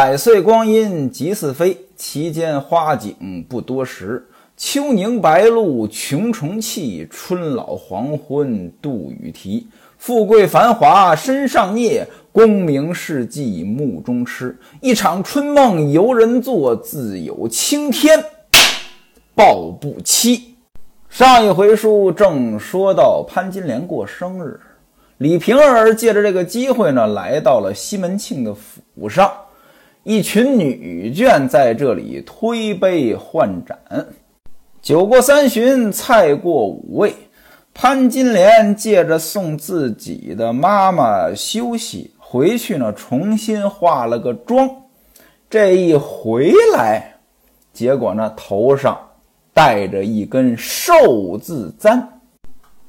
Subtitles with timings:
[0.00, 4.24] 百岁光阴即似飞，其间花景不多时。
[4.56, 9.66] 秋凝白露穷重气，春老黄昏度雨啼。
[9.98, 14.56] 富贵繁华身上孽，功名事迹目中痴。
[14.80, 18.24] 一场春梦游人做，自有青天
[19.34, 20.54] 报不期。
[21.08, 24.60] 上一回书正说到潘金莲过生日，
[25.16, 29.28] 李瓶儿借着这个机会呢，来到了西门庆的府上，
[30.08, 34.06] 一群女眷在这里推杯换盏。
[34.80, 37.14] 酒过三巡，菜过五味，
[37.74, 44.66] 潘金莲借着送自己的妈妈休息，回去呢重新化了个妆。
[45.50, 47.16] 这一回来，
[47.74, 48.98] 结果呢头上
[49.52, 52.17] 戴着一根寿字簪。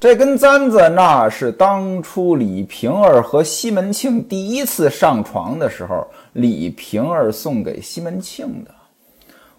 [0.00, 8.70] 这根簪子那是当初李瓶儿和西门庆第一次上床的时候，李瓶儿送给西门庆的。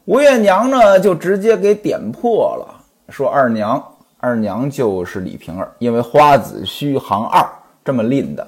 [0.05, 2.66] 吴月娘呢，就直接给点破了，
[3.10, 3.79] 说二娘，
[4.18, 7.48] 二娘就是李瓶儿，因为花子虚行二
[7.85, 8.46] 这么吝的。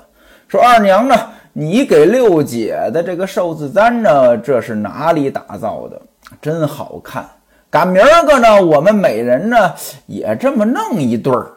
[0.47, 1.15] 说二娘呢，
[1.53, 6.01] 你给六姐的这个寿字簪呢，这是哪里打造的？
[6.41, 7.23] 真好看。
[7.69, 9.71] 赶明儿个呢，我们每人呢
[10.07, 11.51] 也这么弄一对儿。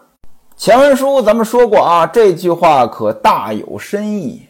[0.57, 4.49] 前文书咱们说过啊，这句话可大有深意。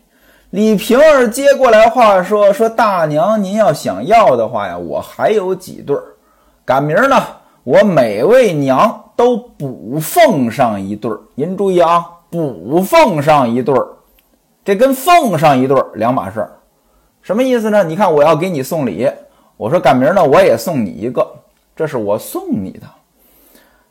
[0.50, 6.02] 李瓶儿接过来话说：“说大娘，您要想要的话呀，我还有几对儿。
[6.64, 7.20] 赶明儿呢，
[7.64, 11.18] 我每位娘都补奉上一对儿。
[11.34, 13.88] 您注意啊，补奉上一对儿，
[14.64, 16.52] 这跟奉上一对儿两码事儿。
[17.20, 17.82] 什么意思呢？
[17.82, 19.10] 你看，我要给你送礼，
[19.56, 21.28] 我说赶明儿呢，我也送你一个，
[21.74, 22.86] 这是我送你的。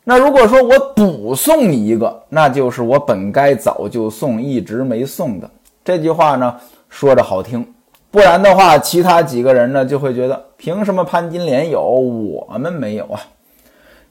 [0.08, 5.50] 那如果说我补送你一个，那就是我本该早就送，一直没送的。”
[5.84, 6.54] 这句话呢
[6.88, 7.66] 说着好听，
[8.12, 13.20] 不然的话，其他几个人呢就会觉得凭什么潘金莲有，我们没有啊？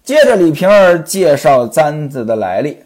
[0.03, 2.77] 接着李瓶儿介绍簪子的来历，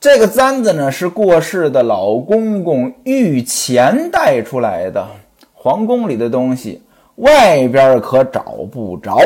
[0.00, 5.06] 这个簪子呢是过世的老公公御前带出来的，
[5.52, 6.80] 皇宫里的东西
[7.16, 9.18] 外边可找不着。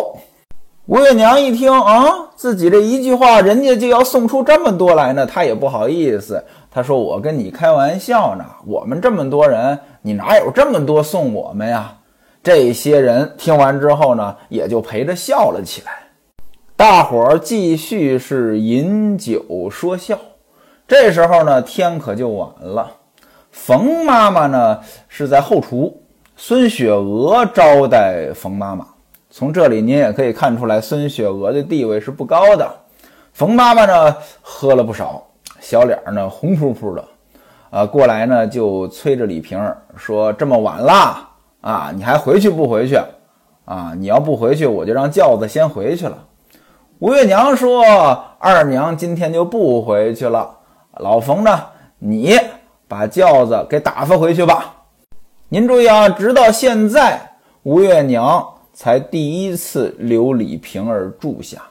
[0.86, 6.44] 吴月娘一听啊，自己这一句话，人家就要送出这么多来呢，她也不好意思。
[6.70, 11.96] 她说：“我跟你开玩笑呢，我们这么多人，你哪有这么多送我们呀？”
[12.44, 15.92] 这些人听完之后呢，也就陪着笑了起来。
[16.76, 20.18] 大伙儿继续是饮酒说笑。
[20.86, 22.92] 这时候呢，天可就晚了。
[23.50, 26.02] 冯妈妈呢是在后厨，
[26.36, 28.88] 孙雪娥招待冯妈妈。
[29.36, 32.72] 从这里您也可以看出来，孙雪娥的地位是不高的。
[33.32, 35.20] 冯妈妈呢喝了不少，
[35.58, 37.04] 小脸呢红扑扑的，
[37.68, 41.30] 啊，过来呢就催着李瓶儿说：“这么晚了
[41.62, 42.94] 啊，你还回去不回去？
[43.64, 46.16] 啊，你要不回去，我就让轿子先回去了。”
[47.00, 47.82] 吴月娘说
[48.38, 50.58] ：“二娘今天就不回去了。
[50.98, 51.60] 老冯呢，
[51.98, 52.38] 你
[52.86, 54.76] 把轿子给打发回去吧。
[55.48, 57.32] 您注意啊，直到现在，
[57.64, 61.62] 吴月娘。”才第一次留李瓶儿住下，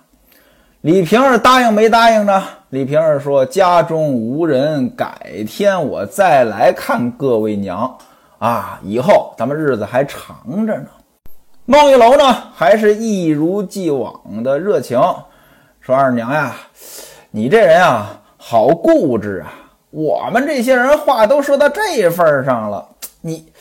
[0.81, 2.41] 李瓶儿答应没答应呢？
[2.69, 7.97] 李瓶儿说：“家中无人，改天我再来看各位娘
[8.39, 10.87] 啊，以后咱们日子还长着呢。”
[11.65, 14.97] 孟玉楼呢，还是一如既往的热情，
[15.81, 16.55] 说：“二娘呀，
[17.31, 19.53] 你这人啊，好固执啊！
[19.91, 22.87] 我们这些人话都说到这份上了，
[23.21, 23.51] 你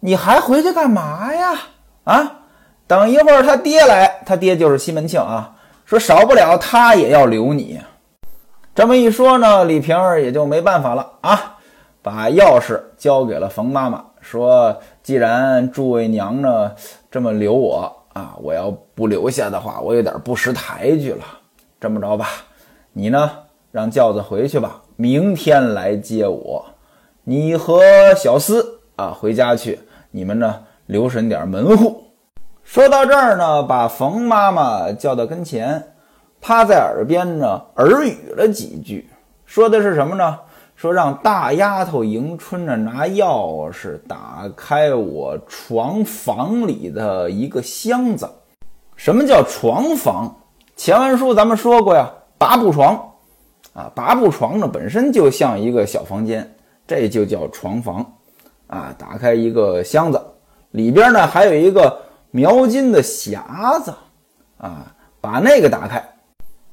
[0.00, 1.54] 你还回去干嘛呀？
[2.04, 2.32] 啊？”
[2.86, 7.80] 等一会儿他爹来，他爹就是西门庆啊，说少不了他也要留你。
[8.74, 11.56] 这么一说呢，李瓶儿也就没办法了啊，
[12.00, 16.72] 把钥匙交给了冯妈妈，说既然诸位娘呢
[17.10, 21.24] 这么留我啊，我要不留下的话，我有点不识抬举了。
[21.80, 22.28] 这么着吧，
[22.92, 23.30] 你呢
[23.72, 26.64] 让轿子回去吧，明天来接我。
[27.24, 27.82] 你和
[28.14, 28.64] 小厮
[28.94, 29.80] 啊回家去，
[30.12, 32.04] 你们呢留神点门户。
[32.66, 35.80] 说到这儿呢，把冯妈妈叫到跟前，
[36.40, 39.08] 趴在耳边呢耳语了几句，
[39.44, 40.36] 说的是什么呢？
[40.74, 48.28] 说让大丫头迎春呢拿钥匙打开我床房里的一个箱子。
[48.96, 50.36] 什么叫床房？
[50.74, 52.96] 前文书咱们说过呀，八步床
[53.74, 56.52] 啊，八步床呢本身就像一个小房间，
[56.84, 58.04] 这就叫床房
[58.66, 58.92] 啊。
[58.98, 60.20] 打开一个箱子，
[60.72, 62.04] 里边呢还有一个。
[62.36, 63.94] 描金的匣子，
[64.58, 66.06] 啊，把那个打开，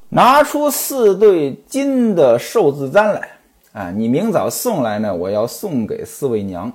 [0.10, 3.30] 拿出四对金的寿字簪来，
[3.72, 6.70] 啊，你明早送来呢，我要送给四位娘。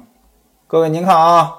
[0.67, 1.55] 各位您看啊，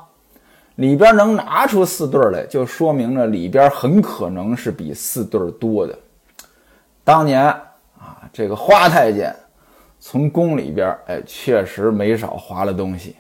[0.78, 5.96] 里边能拿出四对来，就说明了里边很可能是比四对多的。
[7.04, 9.36] 当年啊，这个花太监
[10.00, 13.16] 从宫里边，哎，确实没少划了东西。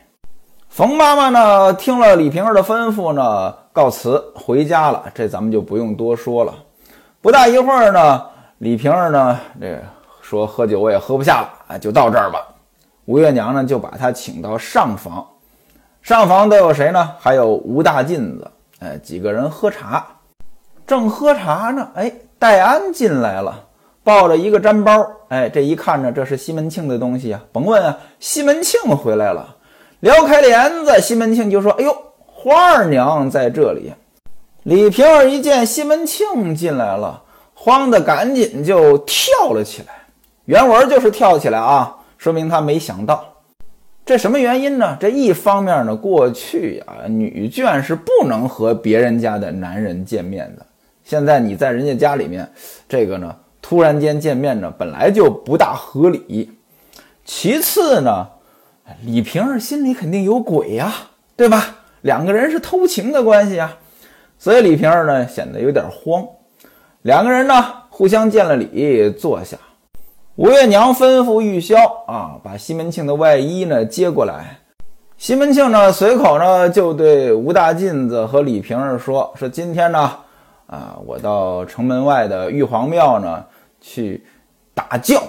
[0.67, 5.05] 冯妈妈呢，听了李瓶儿的吩咐呢，告辞回家了。
[5.13, 6.53] 这咱们就不用多说了。
[7.21, 8.25] 不大一会儿呢，
[8.59, 9.79] 李瓶儿呢，这
[10.21, 12.39] 说喝酒我也喝不下了，哎，就到这儿吧。
[13.05, 15.27] 吴月娘呢，就把他请到上房。
[16.01, 17.13] 上房都有谁呢？
[17.19, 20.05] 还有吴大妗子，哎，几个人喝茶。
[20.87, 23.65] 正喝茶呢，哎，戴安进来了，
[24.03, 25.05] 抱着一个毡包。
[25.27, 27.41] 哎，这一看呢，这是西门庆的东西啊。
[27.51, 29.55] 甭问啊，西门庆回来了。
[29.99, 31.95] 撩开帘子，西门庆就说：“哎呦，
[32.41, 33.91] 花二娘在这里。”
[34.63, 37.21] 李瓶儿一见西门庆进来了，
[37.53, 39.87] 慌得赶紧就跳了起来。
[40.45, 43.25] 原文就是跳起来啊，说明他没想到。
[44.05, 44.97] 这什么原因呢？
[44.99, 50.65] 这一方面呢，过去啊，女眷是不能和别人家的男人见面的。
[51.03, 52.49] 现在你在人家家里面，
[52.87, 56.51] 这个呢，突然间见面呢，本来就不大合理。
[57.25, 58.27] 其次呢，
[59.03, 60.93] 李瓶儿心里肯定有鬼呀，
[61.35, 61.75] 对吧？
[62.01, 63.77] 两个人是偷情的关系啊，
[64.37, 66.25] 所以李瓶儿呢显得有点慌。
[67.01, 67.53] 两个人呢
[67.89, 69.57] 互相见了礼，坐下。
[70.35, 71.75] 吴月娘吩咐玉箫
[72.05, 74.57] 啊，把西门庆的外衣呢接过来。
[75.17, 80.17] 西门庆呢随口呢就对吴大妗子和李瓶儿说：“说今天呢，
[80.67, 83.43] 啊，我到城门外的玉皇庙呢
[83.81, 84.23] 去
[84.73, 85.21] 打轿。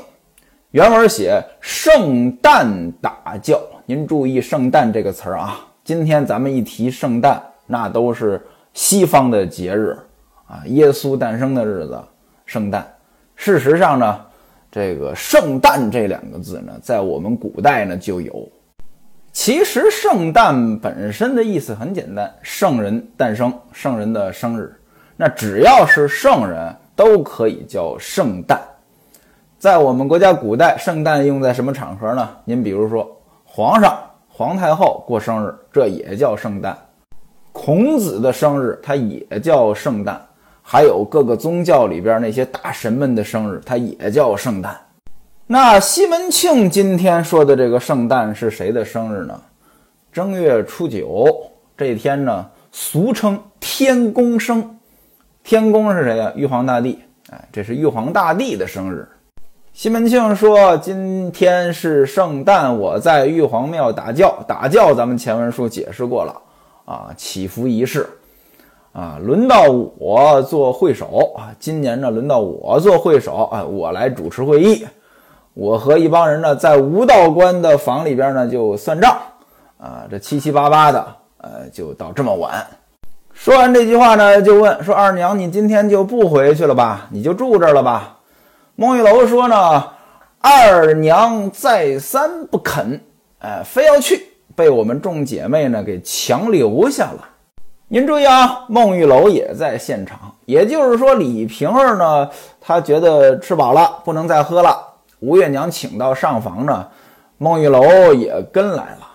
[0.71, 5.67] 原文写圣诞打轿，您注意‘圣诞’这个词儿啊。
[5.85, 8.41] 今天咱们一提圣诞，那都是
[8.75, 9.99] 西方的节日
[10.47, 12.01] 啊，耶稣诞生的日子，
[12.47, 12.87] 圣诞。
[13.37, 14.21] 事实上呢。”
[14.73, 18.49] 这个“圣诞”这两个字呢，在我们古代呢就有。
[19.33, 24.73] 其实“圣诞”本身的意思很简单，圣人诞生，圣人的生日。
[25.17, 28.61] 那只要是圣人都可以叫圣诞。
[29.59, 32.29] 在我们国家古代，圣诞用在什么场合呢？
[32.45, 33.99] 您比如说，皇上、
[34.41, 36.73] 皇太后过生日，这也叫圣诞；
[37.53, 40.19] 孔子的生日，它也叫圣诞。
[40.63, 44.75] 还有各个宗教里边那些大神们的生日，它也叫圣诞。
[45.47, 49.39] 那西门庆今天说的这个圣诞是谁的生日呢？
[50.11, 51.27] 正月初九
[51.77, 54.75] 这天呢，俗称天公生。
[55.45, 56.33] 天公是谁呀？
[56.35, 56.99] 玉皇大帝。
[57.29, 59.07] 哎，这是玉皇大帝的生日。
[59.73, 64.35] 西门庆说：“今天是圣诞，我在玉皇庙打轿。
[64.47, 66.35] 打轿，咱们前文书解释过了
[66.85, 68.07] 啊，祈福仪式。”
[68.93, 71.55] 啊，轮到我做会首啊！
[71.61, 74.85] 今年呢，轮到我做会首啊，我来主持会议。
[75.55, 79.17] 我和一帮人呢，在吴道官的房里边呢，就算账
[79.79, 80.03] 啊。
[80.11, 81.07] 这七七八八的，
[81.39, 82.67] 呃，就到这么晚。
[83.33, 87.07] 说完这句话呢，就问说：“二娘，你今天就不回去了吧？
[87.11, 88.17] 你就住这儿了吧？”
[88.81, 89.85] 孟玉楼说呢
[90.41, 92.99] ：“二娘再三不肯，
[93.41, 97.29] 哎，非要去，被我们众姐妹呢给强留下了。”
[97.89, 104.75] 您注意啊，孟玉楼也在现场，也就是说，李瓶儿呢，她觉得吃饱了，不能再喝了。
[105.19, 106.89] 吴月娘请到上房呢，
[107.37, 109.07] 孟玉楼也跟来了。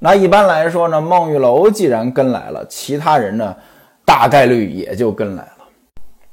[0.00, 3.56] 那一般来说呢，孟玉楼既然跟来了，其他人呢，
[4.04, 5.61] 大概率也就跟来了。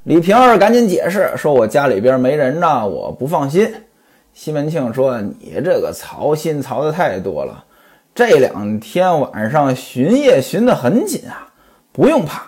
[0.04, 3.72] 李瓶儿赶紧解释说：“我家里边没人呢，我不放心。”
[4.34, 7.66] 西门庆说：“你这个操心操的太多了，
[8.16, 11.48] 这两天晚上巡夜巡得很紧啊。”
[11.92, 12.44] 不用怕，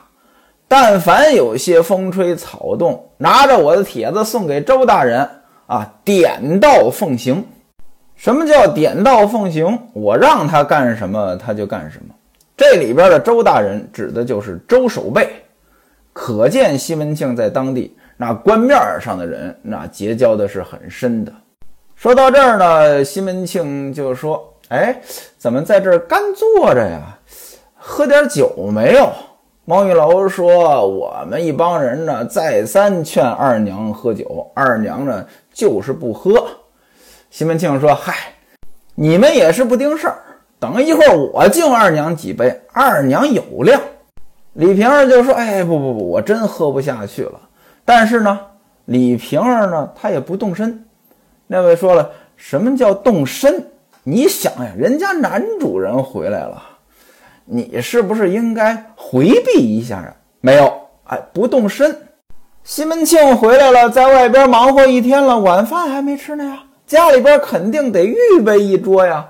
[0.68, 5.28] 但凡有些风吹草动，拿着我的帖子送给周大人
[5.68, 7.46] 啊，点到奉行。
[8.16, 9.78] 什么叫点到奉行？
[9.92, 12.16] 我让他干什么，他就干什么。
[12.56, 15.41] 这里边的周大人指的就是周守备，
[16.14, 21.32] 可见西门庆在当地那官面上的人，那结交的是很深的。
[21.96, 25.02] 说到这儿呢，西门庆就说：“哎，
[25.38, 27.18] 怎么在这儿干坐着呀？
[27.76, 29.10] 喝点酒没有？”
[29.66, 36.46] 孟玉楼说：“我们一帮人呢，再三劝二娘喝酒，二娘呢就是不喝。”
[37.30, 38.34] 西门庆说：“嗨，
[38.96, 40.18] 你们也是不盯事儿，
[40.60, 43.80] 等一会儿我敬二娘几杯，二娘有量。”
[44.54, 47.40] 李瓶儿就说：“哎，不不不，我真喝不下去了。
[47.86, 48.40] 但是呢，
[48.86, 50.86] 李瓶儿呢，她也不动身。
[51.48, 53.66] 那位说了，什么叫动身？
[54.04, 56.64] 你想呀，人家男主人回来了。”
[57.46, 60.16] 你是不是应该回避一下啊？
[60.40, 60.72] 没有，
[61.06, 61.94] 哎，不动身。
[62.64, 66.64] 西门庆回来了，在外边忙活一天了，晚饭还没吃呢呀。
[66.86, 69.28] 家里边肯定得预备一桌呀。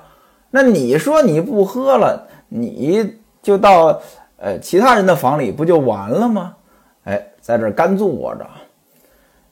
[0.52, 4.00] 那你说你不喝了，你就到
[4.44, 6.56] 哎，其他人的房里不就完了吗？
[7.04, 8.48] 哎，在这干坐着。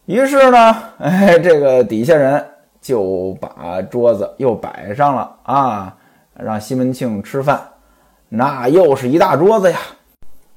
[0.06, 2.44] 于是呢，哎，这个底下人
[2.82, 5.96] 就把桌子又摆上了啊，
[6.34, 7.62] 让西门庆吃饭。
[8.28, 9.78] 那又是一大桌子呀。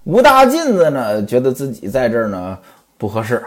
[0.04, 2.58] 吴大进子呢，觉得自己在这儿呢
[2.96, 3.44] 不合适，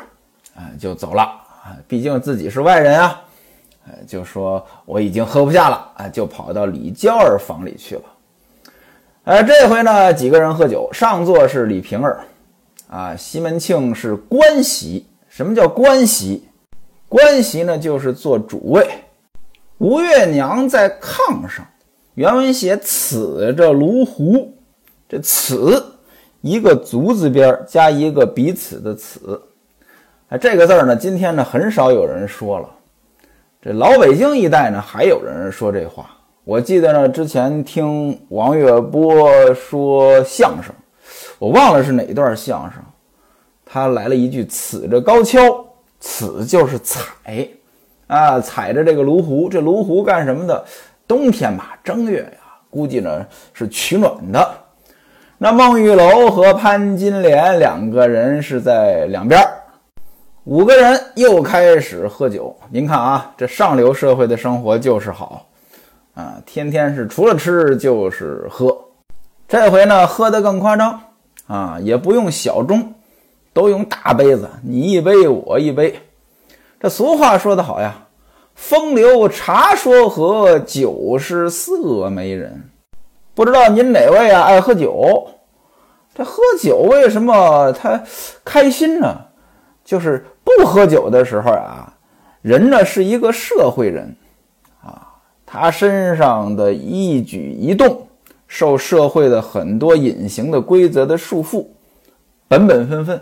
[0.55, 1.75] 哎，就走了啊。
[1.87, 3.21] 毕竟自己是外人啊，
[3.87, 8.03] 哎，就说我已经喝不下了啊，就跑到李娇儿房里去了。
[9.25, 12.19] 呃，这回呢，几个人喝酒，上座是李瓶儿，
[12.87, 15.07] 啊，西门庆是官席。
[15.27, 16.47] 什么叫官席？
[17.09, 18.87] 官席呢，就是坐主位。
[19.79, 21.65] 吴月娘在炕上，
[22.13, 24.53] 原文写此着卢壶，
[25.09, 25.83] 这此
[26.41, 29.41] 一个足字边加一个彼此的此。
[30.29, 32.69] 哎，这个字呢，今天呢很少有人说了。
[33.59, 36.14] 这老北京一带呢，还有人说这话。
[36.45, 40.71] 我记得呢，之前听王月波说相声，
[41.39, 42.79] 我忘了是哪段相声。
[43.65, 45.65] 他来了一句：“此着高跷，
[45.99, 47.01] 此就是踩，
[48.05, 49.49] 啊，踩着这个炉湖。
[49.49, 50.63] 这炉湖干什么的？
[51.07, 54.47] 冬天吧，正月呀，估计呢是取暖的。
[55.39, 59.43] 那孟玉楼和潘金莲两个人是在两边
[60.43, 62.55] 五个人又开始喝酒。
[62.69, 65.47] 您看啊，这上流社会的生活就是好
[66.15, 68.75] 啊，天天是除了吃就是喝。
[69.47, 70.99] 这回呢，喝得更夸张
[71.45, 72.83] 啊，也不用小盅。”
[73.55, 75.97] 都用大杯子，你一杯我一杯。
[76.77, 78.07] 这俗话说得好呀
[78.53, 82.69] ，“风流茶说和，酒是色媒人。”
[83.33, 85.25] 不知道您哪位啊爱喝酒？
[86.13, 88.03] 这喝酒为什么他
[88.43, 89.21] 开心呢？
[89.85, 91.93] 就是不喝酒的时候啊，
[92.41, 94.13] 人呢是一个社会人，
[95.45, 98.07] 他身上的一举一动
[98.47, 101.65] 受社会的很多隐形的规则的束缚，
[102.47, 103.21] 本本分分。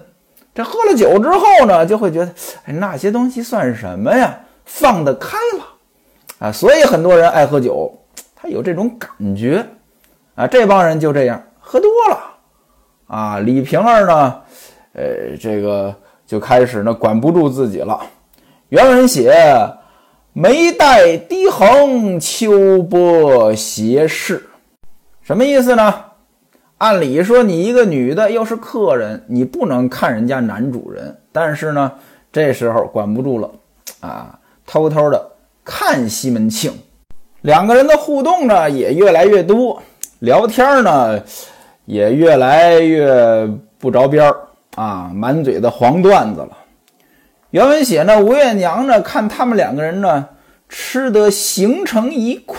[0.53, 2.32] 这喝了酒之后呢，就会觉得，
[2.65, 4.39] 哎，那些东西算什么呀？
[4.65, 7.92] 放得开了，啊，所以很多人爱喝酒，
[8.34, 9.65] 他有这种感觉，
[10.36, 12.18] 啊，这帮人就这样喝多了，
[13.08, 14.42] 啊，李瓶儿呢，
[14.94, 15.94] 呃，这个
[16.25, 18.00] 就开始呢管不住自己了。
[18.70, 19.34] 原文写，
[20.36, 24.44] 眉黛低横，秋波斜视，
[25.22, 25.94] 什么意思呢？
[26.80, 31.16] 按理说，你一个女的又是客人，你不能看人家男主人。
[31.32, 31.92] 但是呢，
[32.32, 33.52] 这时候管不住了，
[34.00, 35.24] 啊，偷偷的
[35.63, 36.74] 看西门庆。
[37.42, 39.80] 两个人的互动呢也越来越多，
[40.18, 41.22] 聊天呢
[41.86, 43.48] 也越来越
[43.78, 44.36] 不着边儿
[44.74, 46.58] 啊，满嘴的黄段子了。
[47.53, 50.27] 原文写呢，吴月娘呢看他们两个人呢
[50.67, 52.57] 吃得形成一块。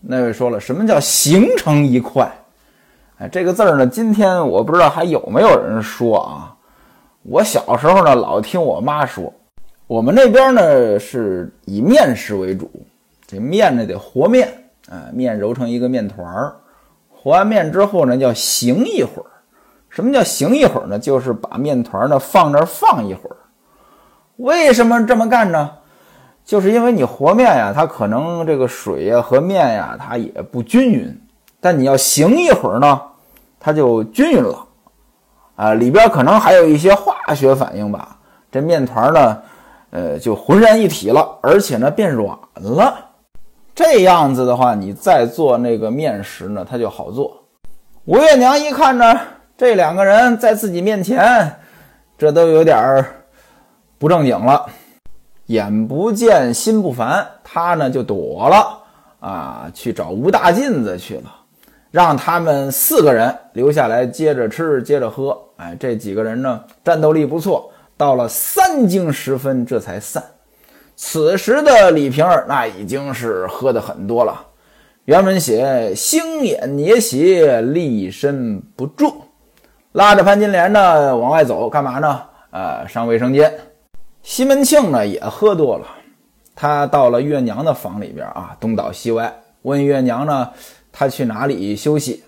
[0.00, 2.30] 那位说了，什么叫形成一块？
[3.16, 6.54] 哎，这个字儿呢，今天我不知道还有没有人说啊。
[7.22, 9.32] 我小时候呢，老听我妈说，
[9.86, 12.70] 我们那边呢是以面食为主，
[13.26, 14.46] 这面呢得和面，
[14.90, 16.54] 啊，面揉成一个面团儿，
[17.10, 19.26] 和完面之后呢，叫醒一会儿。
[19.88, 20.98] 什么叫醒一会儿呢？
[20.98, 23.36] 就是把面团呢放那儿放一会儿。
[24.40, 25.70] 为什么这么干呢？
[26.44, 31.20] 就是因为你和面呀，它可能这个水呀和面呀，它也不均匀，
[31.60, 33.00] 但你要醒一会儿呢。
[33.62, 34.58] 它就均匀了，
[35.54, 38.16] 啊，里边可能还有一些化学反应吧。
[38.50, 39.38] 这面团呢，
[39.90, 42.94] 呃，就浑然一体了，而且呢变软了。
[43.74, 47.44] 这样子的话，你再做那个面食呢，它就好做。
[48.06, 49.20] 吴月娘一看呢，
[49.58, 51.54] 这两个人在自己面前，
[52.16, 53.04] 这都有点儿
[54.00, 54.64] 不正经了，
[55.48, 58.78] 眼不见心不烦，他呢就躲了，
[59.20, 61.24] 啊，去找吴大进子去了。
[61.90, 65.38] 让他们四个人留下来接着吃，接着喝。
[65.56, 67.70] 哎，这几个人呢，战斗力不错。
[67.98, 70.24] 到了三更时分，这才散。
[70.96, 74.46] 此时的李瓶儿那已经是喝的很多了。
[75.04, 79.24] 原文写星眼捏斜，立身不住，
[79.92, 82.22] 拉着潘金莲呢往外走，干嘛呢？
[82.50, 83.52] 呃，上卫生间。
[84.22, 85.86] 西门庆呢也喝多了，
[86.54, 90.50] 他到了月娘的房里边啊，东倒西歪，问月娘呢。
[90.92, 92.24] 他去哪里休息？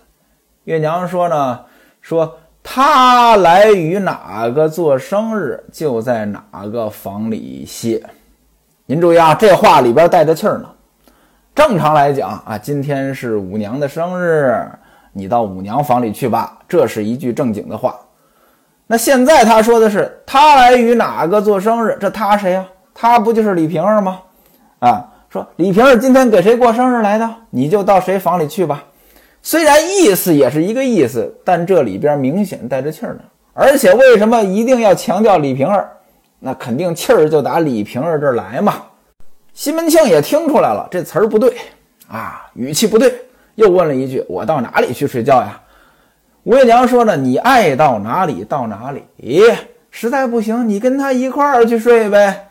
[0.63, 1.59] 月娘说呢，
[1.99, 8.01] 说他来与哪个做生日，就在哪个房里歇。
[8.85, 10.69] 您注意啊，这话里边带着气儿呢。
[11.53, 14.65] 正常来讲啊，今天是五娘的生日，
[15.11, 17.99] 你到五娘房里去吧，这是一句正经的话。
[18.87, 22.65] 那现在他说的是他来与哪个做生日，这他谁呀？
[22.93, 24.19] 他不就是李瓶儿吗？
[24.79, 25.09] 啊。
[25.29, 27.27] 说李瓶儿今天给谁过生日来的？
[27.49, 28.83] 你就到谁房里去吧。
[29.41, 33.21] 虽然意思也是一个意思，但这里边明显带着气儿呢。
[33.53, 35.89] 而且为什么一定要强调李瓶儿？
[36.39, 38.83] 那肯定气儿就打李瓶儿这儿来嘛。
[39.53, 41.55] 西门庆也听出来了，这词儿不对
[42.07, 43.13] 啊，语气不对，
[43.55, 45.59] 又问了一句：“我到哪里去睡觉呀？”
[46.45, 49.41] 吴月娘说呢：“你爱到哪里到哪里。
[49.89, 52.49] 实在不行，你跟他一块儿去睡呗。”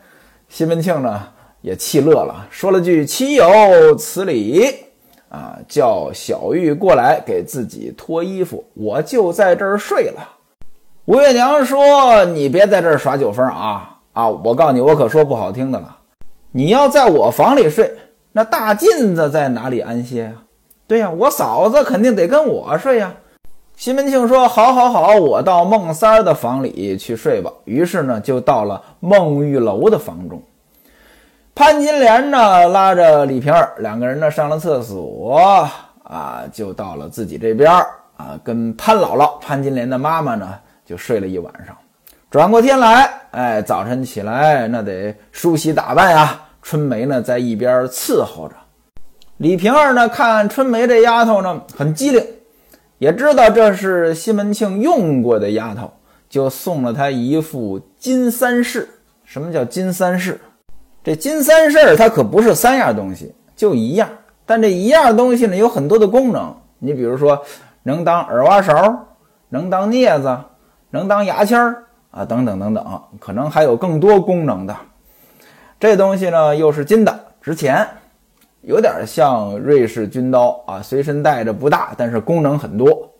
[0.49, 1.27] 西门庆呢
[1.61, 4.65] 也气乐了，说了句：“岂有此理！”
[5.29, 10.27] 啊，叫小玉过来给自己脱衣服，我就在这儿睡了。
[11.05, 13.99] 吴月娘说：“你别在这儿耍酒疯啊！
[14.13, 15.97] 啊，我告诉你，我可说不好听的了。
[16.51, 17.93] 你要在我房里睡，
[18.31, 20.31] 那大妗子在哪里安歇呀？
[20.87, 23.13] 对呀，我嫂子肯定得跟我睡呀。”
[23.75, 30.41] 西门庆说：“好，好，好，我到孟三儿的房里去睡吧。”于是呢，就到了孟玉楼的房中。
[31.55, 35.37] 潘金莲呢，拉着李瓶儿两个人呢，上了厕所
[36.03, 37.71] 啊，就到了自己这边
[38.17, 40.55] 啊，跟潘姥姥、潘金莲的妈妈呢。
[40.85, 41.73] 就睡了一晚上，
[42.29, 46.41] 转过天来，哎，早晨起来那得梳洗打扮呀。
[46.61, 48.55] 春梅呢在一边伺候着，
[49.37, 52.21] 李瓶儿呢看春梅这丫头呢很机灵，
[53.03, 55.91] 也知道这是西门庆用过的丫头，
[56.29, 58.87] 就送了她一副金三饰。
[59.25, 60.39] 什么叫金三饰？
[61.03, 64.07] 这金三饰它可不是三样东西，就一样。
[64.45, 67.43] 但这一样东西呢有很多的功能，你比如说
[67.83, 69.05] 能当耳挖勺，
[69.49, 70.37] 能当镊子。
[70.91, 74.73] 能当牙签儿啊，等等等等，可能还有更多功能的。
[75.77, 77.85] 这东西呢，又是金的，值钱，
[78.63, 83.11] 有点像瑞士军刀啊，随身带着不大，但是功能很多。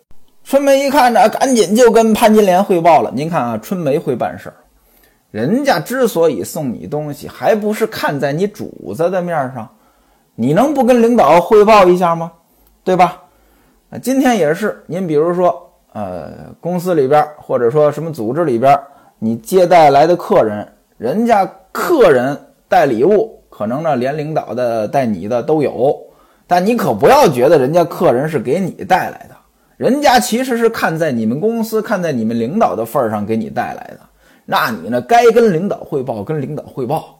[0.42, 3.10] 春梅一看呢，赶紧就跟潘金莲汇报了。
[3.14, 4.56] 您看啊，春梅会办事儿，
[5.30, 9.68] 人家之所以送你东西，还不是看在你主子的面上，
[10.34, 12.32] 你能不跟领导汇报一下吗？
[12.82, 13.22] 对吧？
[14.02, 15.60] 今天也是，您比如说。
[15.94, 18.76] 呃，公司里边或者说什么组织里边，
[19.20, 20.66] 你接待来的客人，
[20.98, 22.36] 人家客人
[22.68, 25.96] 带礼物，可能呢连领导的带你的都有，
[26.44, 29.36] 但你可不要觉得人家客人是给你带来的，
[29.76, 34.00] 人家其实是看在你们公司、看在你们领导的份儿上给你带来的，
[34.44, 37.16] 那你呢该跟领导汇报，跟领导汇报，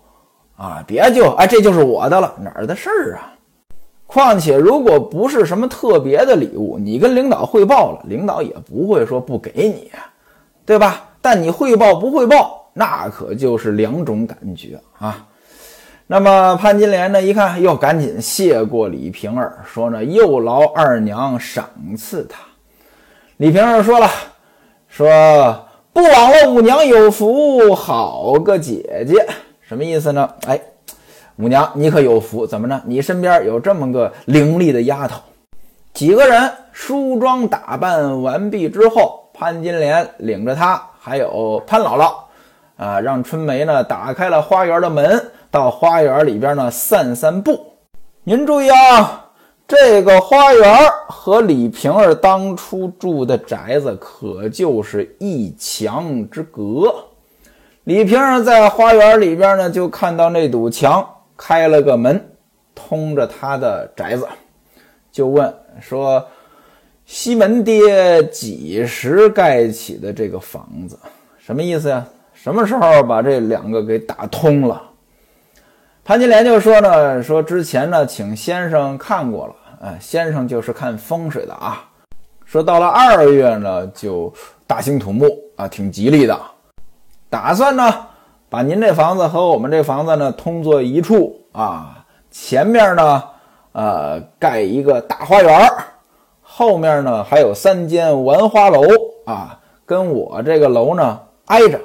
[0.57, 3.31] 啊，别就哎这就是我的了，哪儿的事儿啊？
[4.07, 9.91] 况且，如果不是什么特别的礼物，你跟领导汇报了，领导也不会说不给你，
[10.67, 11.11] 对吧？
[11.23, 15.27] 但你汇报不汇报，那可就是两种感觉啊。
[16.07, 22.39] 那么潘金莲呢，一看，又赶紧谢过李瓶儿，说呢，又劳二娘赏赐他。
[23.39, 24.09] 李瓶儿说了，
[24.89, 29.27] 说不枉了五娘有福，好个姐姐，
[29.63, 30.29] 什么意思呢？
[30.47, 30.61] 哎。
[31.37, 32.47] 五娘，你可有福？
[32.47, 32.81] 怎么着？
[32.85, 35.21] 你身边有这么个伶俐的丫头。
[35.93, 42.15] 几个人梳妆打扮完毕之后，潘金莲领着她，还有潘姥姥，
[42.77, 45.21] 啊，让春梅呢打开了花园的门，
[45.55, 47.65] 到花园里边呢散散步。
[48.25, 49.31] 您注意啊，
[49.69, 56.93] 这个花园和李瓶儿当初住的宅子可就是一墙之隔。
[57.85, 61.09] 李瓶儿在花园里边呢，就看到那堵墙。
[61.37, 62.21] 开了个门，
[62.75, 64.27] 通着他的宅子，
[65.13, 66.25] 就问说
[67.07, 70.99] ：“西门爹几时盖起的这个房子？
[71.39, 72.05] 什么意思呀？
[72.33, 74.83] 什么时候把这两个给打通了？”
[76.05, 81.83] 潘金莲就说呢：“说之前呢，请先生看过了，哎，先生就是看风水的啊。
[82.45, 84.31] 说到了二月呢，就
[84.67, 86.39] 大兴土木啊，挺吉利的，
[87.31, 88.07] 打算呢。”
[88.51, 93.25] 把您这房子和我们这房子呢通作一处啊，前面呢，
[93.73, 95.69] 呃，盖一个大花园
[96.41, 98.83] 后面呢还有三间玩花楼
[99.25, 101.81] 啊，跟我这个楼呢挨着。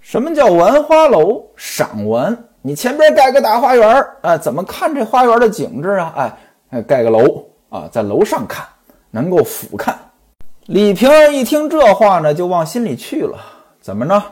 [0.00, 1.42] 什么叫玩花楼？
[1.56, 2.36] 赏玩。
[2.62, 6.36] 你前边盖个大花园啊，怎么看这花园的景致啊？
[6.70, 8.66] 哎，盖个楼啊，在楼上看，
[9.10, 9.94] 能够俯瞰。
[10.66, 13.38] 李瓶儿一听这话呢，就往心里去了。
[13.80, 14.22] 怎么呢？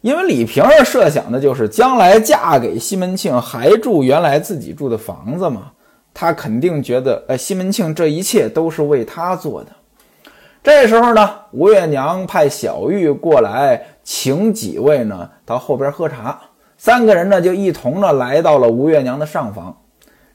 [0.00, 5.72] 因为李瓶儿设想的就是将来嫁给西门庆还住原来自己住的房子嘛，
[6.14, 9.70] 她肯定觉得，呃，西门庆这一切都是为她做的。
[10.62, 16.40] 这时候呢，吴月娘派小玉过来请几位呢到后边喝茶，
[16.78, 19.76] 三个人呢就一同呢来到了吴月娘的上房。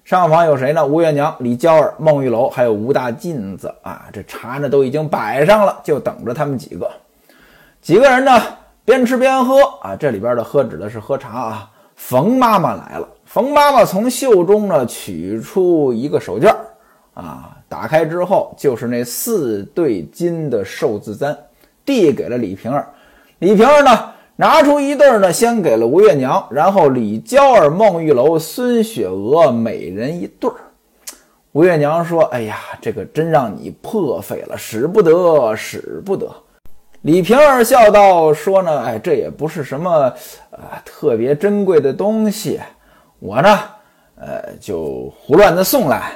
[0.04, 0.86] 上房有谁呢？
[0.86, 4.08] 吴月娘、李娇儿、孟玉楼，还有吴大妗子啊。
[4.12, 6.90] 这茶呢都已经摆上了，就等着他们几个。
[7.82, 8.42] 几个人呢？
[8.84, 11.72] 边吃边喝啊，这里边的喝指的是喝茶啊。
[11.96, 16.54] 冯妈妈来了，冯妈妈从袖中呢取出一个手绢
[17.14, 21.38] 啊，打开之后就是那四对金的寿字簪，
[21.86, 22.90] 递给了李瓶儿。
[23.38, 24.11] 李瓶儿呢，
[24.42, 30.56] 拿出一对呢，先给了吴月娘，然后李娇儿、孟玉楼、孙雪娥每人一对儿。
[31.52, 36.28] 吴月娘说：“哎呀，这个真让你破费了，使不得，使不得。”
[37.04, 40.12] 李瓶儿笑道：“说呢，哎，这也不是什么
[40.50, 42.60] 呃特别珍贵的东西，
[43.20, 43.60] 我呢，
[44.16, 46.14] 呃，就胡乱的送来，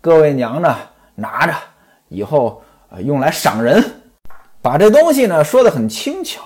[0.00, 0.74] 各位娘呢
[1.14, 1.52] 拿着，
[2.08, 3.84] 以后呃用来赏人，
[4.62, 6.40] 把这东西呢说的很轻巧。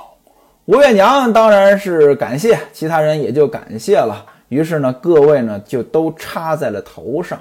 [0.66, 4.24] 吴月娘当然是感谢，其他人也就感谢了。
[4.48, 7.38] 于是呢，各位呢就都插在了头上。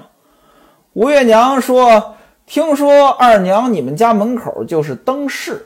[0.94, 2.14] 吴月娘说
[2.46, 5.64] ：‘听说二娘你们家门口就是灯市。’”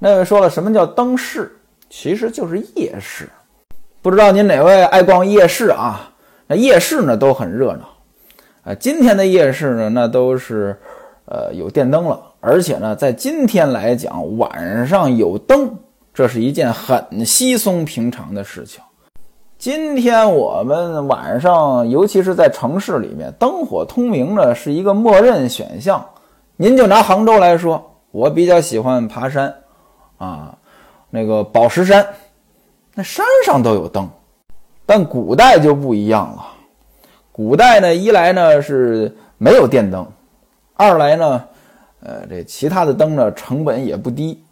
[0.00, 1.56] 那位说了，什么叫灯市？
[1.90, 3.28] 其实就是夜市。
[4.02, 6.10] 不知道您哪位爱逛夜市啊？
[6.46, 7.88] 那夜市呢都很热闹。
[8.64, 10.76] 啊，今天的夜市呢，那都是
[11.26, 15.74] 呃有电灯了，而且呢，在今天来讲，晚上有灯，
[16.18, 18.82] 这是一件很稀松平常的事情。
[19.56, 26.04] 今天我们晚上，尤其是在城市里面，灯火通明呢是一个默认选项。
[26.56, 29.54] 您就拿杭州来说，我比较喜欢爬山。
[30.16, 30.58] 啊，
[31.08, 32.04] 那个宝石山，
[32.96, 34.10] 那山上都有灯，
[34.84, 36.44] 但古代就不一样了。
[37.30, 40.04] 古代呢，一来呢是没有电灯，
[40.74, 41.44] 二来呢，
[42.02, 44.42] 呃，这其他的灯呢成本也不低，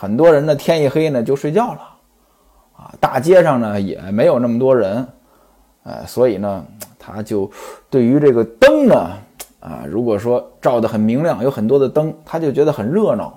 [0.00, 1.80] 很多人呢天一黑呢就睡觉了，
[2.76, 5.04] 啊，大街上呢也没有那么多人，
[5.82, 6.64] 呃，所以呢，
[7.00, 7.50] 他就
[7.90, 9.10] 对于这个灯呢，
[9.58, 13.36] 啊，如果说照得很明亮，有很多的灯，他就觉得很热闹。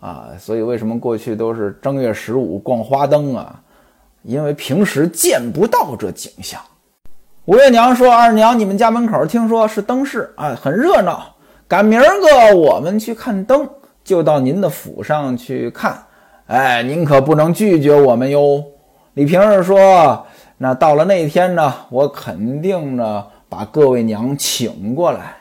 [0.00, 3.60] 啊，所以为什么过去都是正月十五逛花灯啊？
[4.22, 6.58] 因为平时见不到这景象。
[7.44, 11.26] 吴月娘说：“二娘，你们家门口听说是灯市啊，很热闹。
[11.68, 13.68] 赶明儿个我们去看灯，
[14.04, 16.04] 就到您的府上去看。
[16.46, 18.62] 哎，您可不能拒绝我们哟。”
[19.14, 20.26] 李瓶儿说
[20.58, 25.36] ：“那到了那一天呢，我肯定呢把各位娘请过来。”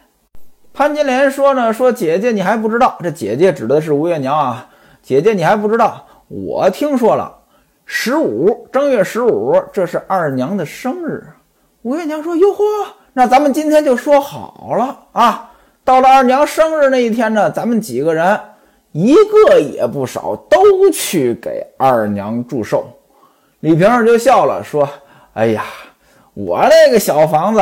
[0.73, 4.69] 潘金莲说呢，说姐姐你还不知道，这姐姐指的是吴月娘啊。
[5.01, 7.35] 姐姐你还不知道，我听说了，
[7.85, 11.27] 十五正月十五，这是二娘的生日。
[11.81, 12.63] 吴月娘说：“哟呵，
[13.13, 15.51] 那咱们今天就说好了啊。
[15.83, 18.39] 到了二娘生日那一天呢，咱们几个人
[18.93, 22.87] 一个也不少，都去给二娘祝寿。”
[23.59, 24.87] 李瓶儿就笑了，说
[25.35, 25.65] ：“哎呀，
[26.33, 27.61] 我那个小房子，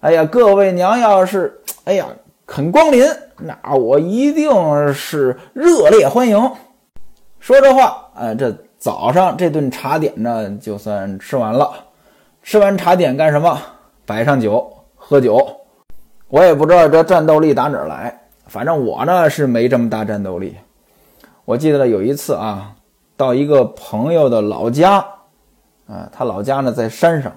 [0.00, 2.06] 哎呀，各位娘要是，哎呀。”
[2.46, 3.02] 肯光临，
[3.38, 4.52] 那我一定
[4.92, 6.38] 是热烈欢迎。
[7.40, 11.72] 说这话，哎，这早上这顿茶点呢，就算吃完了。
[12.42, 13.58] 吃完茶点干什么？
[14.04, 15.42] 摆上酒喝酒。
[16.28, 18.14] 我也不知道这战斗力打哪儿来，
[18.46, 20.56] 反正我呢是没这么大战斗力。
[21.44, 22.74] 我记得有一次啊，
[23.16, 25.04] 到一个朋友的老家，
[25.86, 27.32] 啊，他老家呢在山上。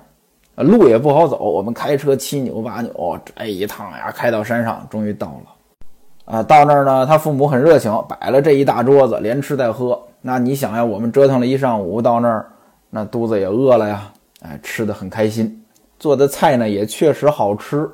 [0.56, 6.34] 路也不好走，我们开车七扭八扭，这一趟呀，开到山上，终于到了。
[6.34, 10.02] 啊，到那儿呢，他父母很热情，摆了这一大桌子，连吃带喝。
[10.20, 12.50] 那你想呀，我们折腾了一上午，到那儿，
[12.90, 15.64] 那肚子也饿了呀，哎，吃的很开心。
[16.00, 17.88] 做的菜呢，也确实好吃。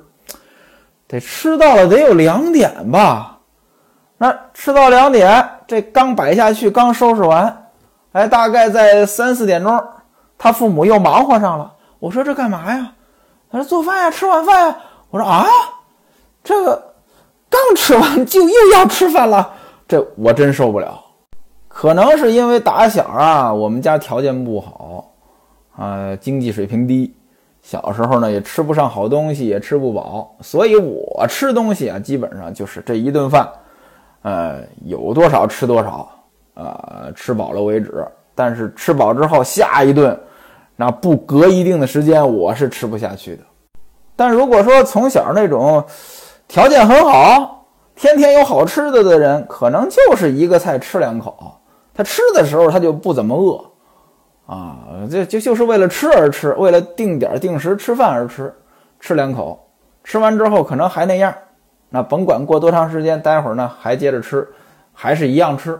[1.13, 3.37] 得吃到了得有两点吧？
[4.17, 7.65] 那吃到两点，这刚摆下去，刚收拾完，
[8.13, 9.79] 哎，大概在三四点钟，
[10.39, 11.71] 他父母又忙活上了。
[11.99, 12.93] 我说这干嘛呀？
[13.51, 14.77] 他说做饭呀，吃晚饭呀。
[15.11, 15.45] 我说啊，
[16.43, 16.93] 这个
[17.47, 19.53] 刚吃完就又要吃饭了，
[19.87, 20.99] 这我真受不了。
[21.67, 25.11] 可能是因为打小啊，我们家条件不好
[25.77, 27.15] 啊，经济水平低，
[27.63, 33.49] 小时候呢也吃不上好东西，也吃不饱，所以我吃东西啊，基本上就是这一顿饭，
[34.21, 36.07] 呃，有多少吃多少，
[36.53, 38.05] 呃，吃饱了为止。
[38.35, 40.19] 但是吃饱之后，下一顿。
[40.75, 43.43] 那不隔一定的时间，我是吃不下去的。
[44.15, 45.83] 但如果说从小那种
[46.47, 51.37] 条件很好，天天有好吃的的人，可能就是一个菜吃两口。
[51.93, 53.63] 他吃的时候他就不怎么饿
[54.45, 54.77] 啊，
[55.09, 58.53] 这就就是为了吃而吃，为了定点定时吃饭而吃，
[58.99, 59.67] 吃两口，
[60.03, 61.33] 吃完之后可能还那样。
[61.89, 64.47] 那甭管过多长时间，待会儿呢还接着吃，
[64.93, 65.79] 还是一样吃。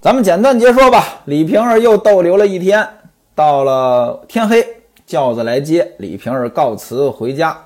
[0.00, 1.02] 咱们简短结说吧。
[1.26, 2.86] 李瓶儿又逗留了一天。
[3.34, 4.64] 到了天黑，
[5.06, 7.56] 轿子来接李瓶儿，告辞回家。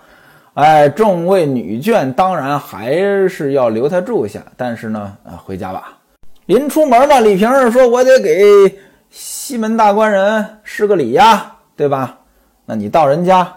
[0.55, 2.97] 哎，众位女眷当然还
[3.29, 5.99] 是要留他住下，但是呢，啊，回家吧。
[6.47, 8.79] 临出门呢，李瓶儿说：“我得给
[9.11, 12.19] 西门大官人施个礼呀，对吧？
[12.67, 13.51] 那你到人家，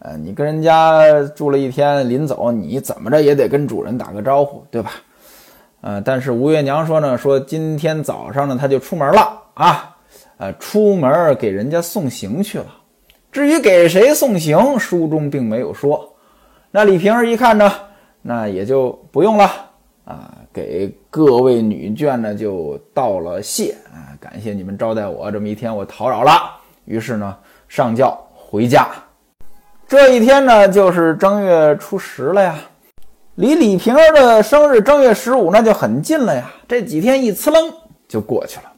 [0.00, 4.92] 呃，你跟人家住了一天，临走你怎么着也得跟主人打个招呼，对吧？
[5.80, 9.96] 呃，但是吴月娘说呢，说今天早上呢，他就出门了啊，
[10.36, 12.66] 呃，出门给人家送行去了。
[13.32, 16.12] 至于给谁送行，书中并没有说。
[16.70, 17.72] 那李瓶儿一看呢，
[18.20, 19.69] 那也就不用了
[20.04, 26.32] 啊，给各位女眷呢就道了谢啊，感谢你们招待我这么一天，我叨扰了。
[26.84, 27.36] 于是呢，
[27.68, 28.88] 上轿回家。
[29.86, 32.58] 这一天呢，就是正月初十了呀，
[33.36, 36.50] 离李瓶儿的生日正月十五那就很近了呀。
[36.66, 37.72] 这几天一呲楞
[38.08, 38.72] 就过去了。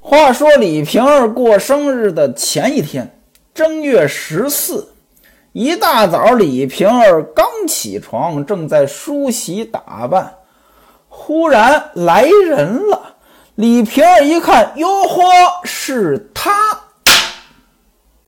[0.00, 3.10] 话说李瓶儿过生日的前一天。
[3.54, 4.88] 正月十四，
[5.52, 10.34] 一大早，李瓶儿刚起床，正在梳洗打扮，
[11.16, 13.00] 忽然来人了。
[13.54, 15.22] 李瓶儿一看，哟呵，
[15.62, 16.52] 是他。